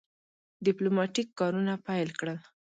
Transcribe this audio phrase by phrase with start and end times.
[0.65, 2.39] ډیپلوماټیک کارونه پیل کړل.